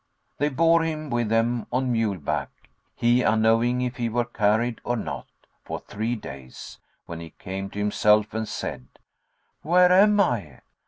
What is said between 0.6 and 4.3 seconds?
him with them on mule back (he unknowing if he were